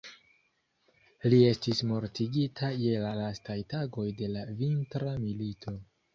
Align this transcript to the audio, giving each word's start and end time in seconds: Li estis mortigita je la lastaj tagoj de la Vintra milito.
Li 1.33 1.41
estis 1.49 1.81
mortigita 1.89 2.71
je 2.85 2.95
la 3.05 3.13
lastaj 3.21 3.59
tagoj 3.75 4.09
de 4.25 4.33
la 4.39 4.49
Vintra 4.65 5.15
milito. 5.29 5.79